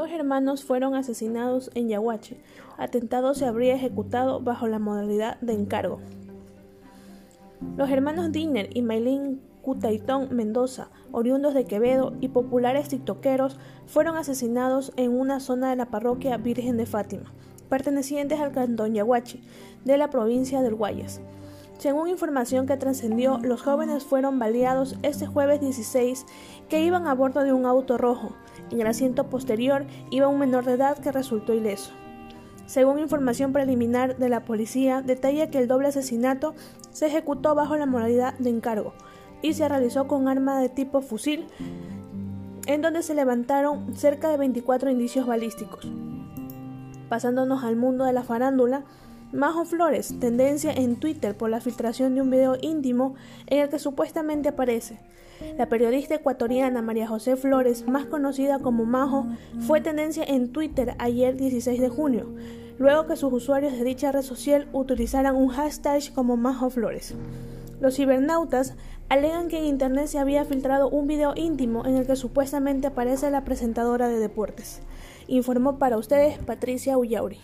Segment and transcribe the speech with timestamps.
[0.00, 2.38] Dos hermanos fueron asesinados en Yaguachi.
[2.78, 6.00] Atentado se habría ejecutado bajo la modalidad de encargo.
[7.76, 14.94] Los hermanos Diner y Maylin Cutaitón Mendoza, oriundos de Quevedo y populares tiktokeros, fueron asesinados
[14.96, 17.34] en una zona de la parroquia Virgen de Fátima,
[17.68, 19.42] pertenecientes al cantón Yaguachi,
[19.84, 21.20] de la provincia del Guayas.
[21.76, 26.24] Según información que trascendió, los jóvenes fueron baleados este jueves 16
[26.70, 28.32] que iban a bordo de un auto rojo.
[28.70, 31.92] En el asiento posterior iba un menor de edad que resultó ileso.
[32.66, 36.54] Según información preliminar de la policía, detalla que el doble asesinato
[36.92, 38.92] se ejecutó bajo la modalidad de encargo
[39.42, 41.46] y se realizó con arma de tipo fusil,
[42.66, 45.90] en donde se levantaron cerca de 24 indicios balísticos.
[47.08, 48.84] Pasándonos al mundo de la farándula,
[49.32, 53.14] Majo Flores, tendencia en Twitter por la filtración de un video íntimo
[53.46, 54.98] en el que supuestamente aparece.
[55.56, 59.26] La periodista ecuatoriana María José Flores, más conocida como Majo,
[59.60, 62.26] fue tendencia en Twitter ayer 16 de junio,
[62.80, 67.14] luego que sus usuarios de dicha red social utilizaran un hashtag como Majo Flores.
[67.80, 68.74] Los cibernautas
[69.08, 73.30] alegan que en Internet se había filtrado un video íntimo en el que supuestamente aparece
[73.30, 74.82] la presentadora de deportes.
[75.28, 77.38] Informó para ustedes Patricia Ullauri.